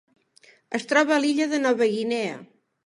Es 0.79 0.89
troba 0.93 1.15
a 1.19 1.21
l'illa 1.27 1.49
de 1.53 1.61
Nova 1.67 1.91
Guinea. 1.97 2.43